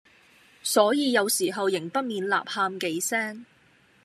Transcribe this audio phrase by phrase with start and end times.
[0.63, 3.45] 所以有時候仍不免吶喊幾聲，